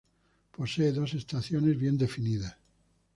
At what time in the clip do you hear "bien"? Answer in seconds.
1.79-1.95